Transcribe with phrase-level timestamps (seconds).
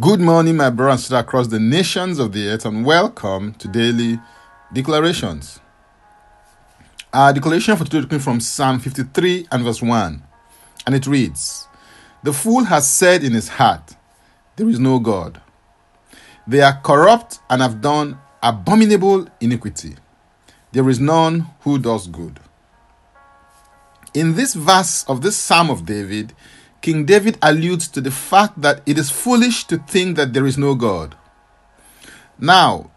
[0.00, 4.20] Good morning, my brothers across the nations of the earth, and welcome to Daily
[4.72, 5.60] Declarations.
[7.12, 10.22] Our declaration for today comes from Psalm 53 and verse 1,
[10.86, 11.66] and it reads
[12.22, 13.96] The fool has said in his heart,
[14.54, 15.40] There is no God.
[16.46, 19.96] They are corrupt and have done abominable iniquity.
[20.70, 22.38] There is none who does good.
[24.14, 26.34] In this verse of this Psalm of David,
[26.80, 30.56] King David alludes to the fact that it is foolish to think that there is
[30.56, 31.16] no God.
[32.38, 32.90] Now,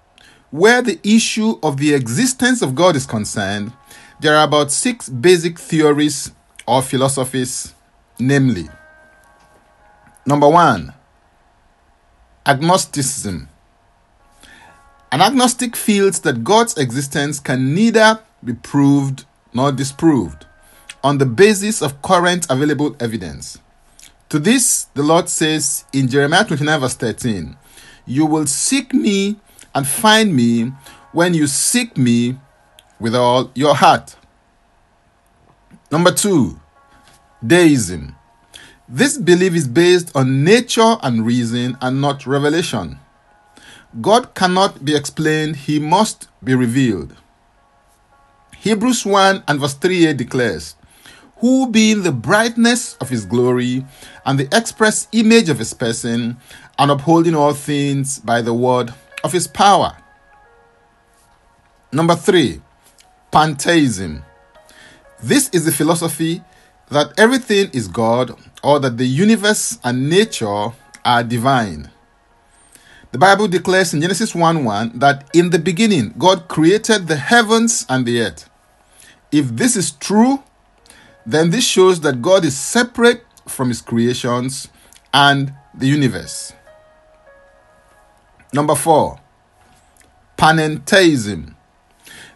[0.51, 3.73] where the issue of the existence of God is concerned,
[4.19, 6.31] there are about six basic theories
[6.67, 7.73] or philosophies,
[8.19, 8.69] namely,
[10.25, 10.93] number one,
[12.45, 13.49] agnosticism.
[15.11, 20.45] An agnostic feels that God's existence can neither be proved nor disproved
[21.03, 23.57] on the basis of current available evidence.
[24.31, 27.57] To this, the Lord says in Jeremiah 29, verse 13,
[28.05, 29.35] You will seek me
[29.75, 30.71] and find me
[31.11, 32.39] when you seek me
[32.97, 34.15] with all your heart.
[35.91, 36.57] Number two,
[37.45, 38.15] deism.
[38.87, 42.99] This belief is based on nature and reason and not revelation.
[43.99, 47.17] God cannot be explained, he must be revealed.
[48.59, 50.75] Hebrews 1 and verse 3a declares,
[51.41, 53.83] who being the brightness of his glory
[54.25, 56.37] and the express image of his person,
[56.79, 59.97] and upholding all things by the word of his power.
[61.91, 62.61] Number three,
[63.31, 64.23] pantheism.
[65.21, 66.41] This is the philosophy
[66.89, 68.31] that everything is God
[68.63, 70.69] or that the universe and nature
[71.05, 71.89] are divine.
[73.11, 77.85] The Bible declares in Genesis 1 1 that in the beginning God created the heavens
[77.89, 78.49] and the earth.
[79.31, 80.43] If this is true,
[81.25, 84.67] then this shows that God is separate from his creations
[85.13, 86.53] and the universe.
[88.53, 89.19] Number four,
[90.37, 91.55] panentheism.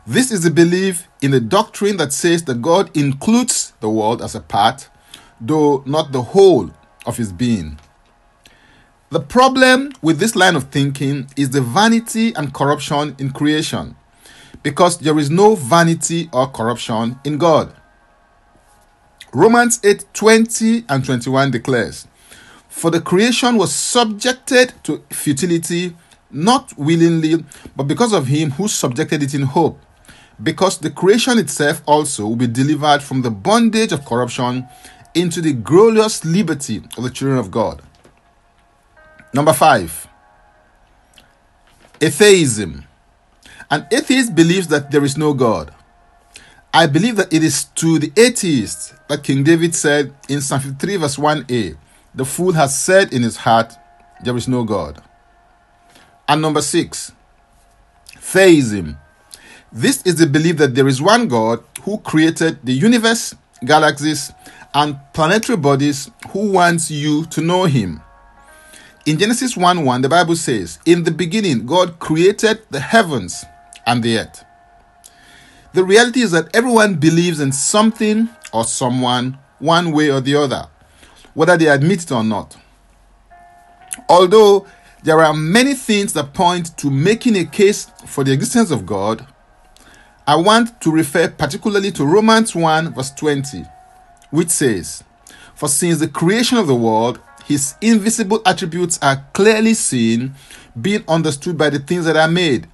[0.07, 4.35] This is a belief in the doctrine that says that God includes the world as
[4.35, 4.89] a part,
[5.41, 6.71] though not the whole
[7.05, 7.79] of his being.
[9.09, 13.95] The problem with this line of thinking is the vanity and corruption in creation,
[14.61, 17.75] because there is no vanity or corruption in God.
[19.35, 22.07] Romans 8 20 and 21 declares,
[22.69, 25.93] For the creation was subjected to futility,
[26.31, 27.43] not willingly,
[27.75, 29.77] but because of him who subjected it in hope,
[30.41, 34.69] because the creation itself also will be delivered from the bondage of corruption
[35.13, 37.81] into the glorious liberty of the children of God.
[39.33, 40.07] Number five,
[41.99, 42.85] atheism.
[43.69, 45.73] An atheist believes that there is no God.
[46.75, 50.97] I believe that it is to the atheists that King David said in Psalm 53,
[50.97, 51.77] verse 1a,
[52.13, 53.73] The fool has said in his heart,
[54.25, 55.01] There is no God.
[56.27, 57.13] And number six,
[58.17, 58.97] theism.
[59.71, 64.33] This is the belief that there is one God who created the universe, galaxies,
[64.73, 68.01] and planetary bodies who wants you to know him.
[69.05, 73.45] In Genesis 1 1, the Bible says, In the beginning, God created the heavens
[73.85, 74.43] and the earth.
[75.75, 80.69] The reality is that everyone believes in something or someone one way or the other,
[81.33, 82.55] whether they admit it or not.
[84.07, 84.67] Although
[85.03, 89.27] there are many things that point to making a case for the existence of God,
[90.25, 93.65] I want to refer particularly to Romans 1, verse 20,
[94.29, 95.03] which says,
[95.55, 100.35] For since the creation of the world, his invisible attributes are clearly seen,
[100.79, 102.65] being understood by the things that are made,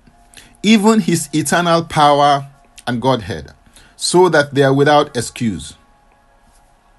[0.61, 2.47] even his eternal power
[2.87, 3.53] and Godhead,
[3.95, 5.75] so that they are without excuse.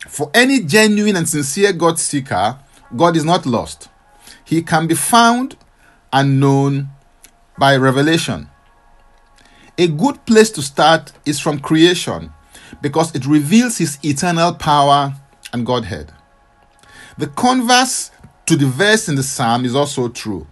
[0.09, 2.59] For any genuine and sincere God seeker,
[2.97, 3.89] God is not lost.
[4.45, 5.57] He can be found
[6.13, 6.91] and known
[7.59, 8.49] by revelation.
[9.79, 12.33] A good place to start is from creation
[12.81, 15.15] because it reveals His eternal power
[15.53, 16.13] and Godhead.
[17.19, 18.11] The converse
[18.47, 20.47] to the verse in the psalm is also true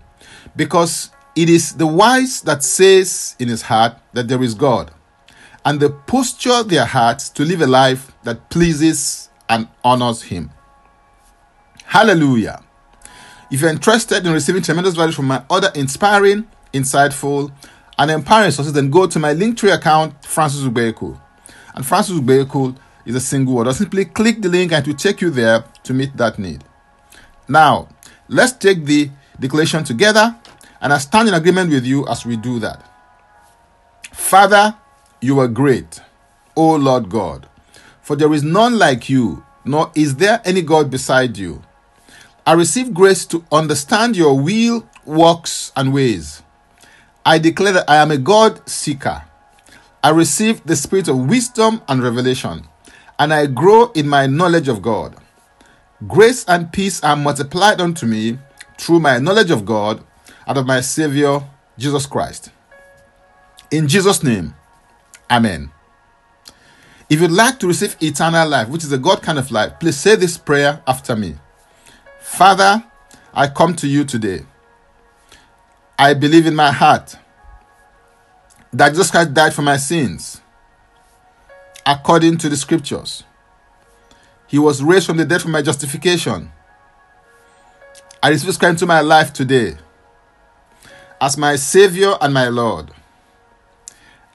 [0.57, 4.91] because it is the wise that says in his heart that there is God
[5.65, 10.51] and they posture their hearts to live a life that pleases and honors Him.
[11.85, 12.63] Hallelujah.
[13.51, 17.53] If you're interested in receiving tremendous value from my other inspiring, insightful,
[17.99, 21.21] and empowering sources, then go to my Linktree account, Francis Ubeku.
[21.75, 23.67] And Francis Ubeku is a single word.
[23.67, 26.63] Or simply click the link and it will take you there to meet that need.
[27.49, 27.89] Now,
[28.29, 30.37] let's take the declaration together,
[30.81, 32.87] and I stand in agreement with you as we do that.
[34.13, 34.77] Father,
[35.21, 36.01] you are great,
[36.57, 37.49] O Lord God,
[38.01, 41.63] for there is none like you, nor is there any God beside you.
[42.47, 46.43] I receive grace to understand your will, works, and ways.
[47.25, 49.23] I declare that I am a God seeker.
[50.03, 52.67] I receive the spirit of wisdom and revelation,
[53.19, 55.17] and I grow in my knowledge of God.
[56.09, 58.39] Grace and peace are multiplied unto me
[58.79, 60.03] through my knowledge of God
[60.47, 61.43] and of my Savior,
[61.77, 62.51] Jesus Christ.
[63.71, 64.55] In Jesus' name,
[65.31, 65.71] Amen.
[67.09, 69.97] If you'd like to receive eternal life, which is a God kind of life, please
[69.97, 71.37] say this prayer after me.
[72.21, 72.85] Father,
[73.33, 74.45] I come to you today.
[75.99, 77.17] I believe in my heart
[78.73, 80.41] that Jesus Christ died for my sins
[81.85, 83.25] according to the scriptures.
[84.47, 86.53] He was raised from the dead for my justification.
[88.23, 89.77] I receive Christ into my life today
[91.21, 92.91] as my Savior and my Lord.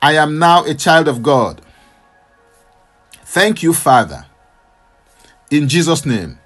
[0.02, 1.62] I am now a child of God.
[3.12, 4.26] Thank you, Father.
[5.50, 6.40] In Jesus' name,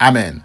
[0.00, 0.42] Amen.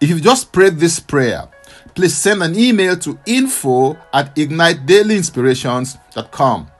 [0.00, 1.46] If you've just prayed this prayer,
[1.94, 6.70] please send an email to info at ignitedailyinspirations.com.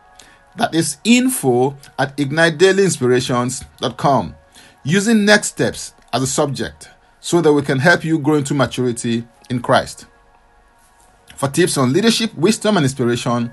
[0.56, 4.35] That is info at ignitedailyinspirations.com
[4.83, 6.89] using next steps as a subject
[7.21, 10.06] so that we can help you grow into maturity in Christ.
[11.37, 13.53] For tips on leadership, wisdom, and inspiration,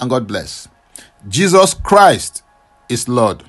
[0.00, 0.68] and God bless.
[1.28, 2.42] Jesus Christ
[2.88, 3.44] is Lord.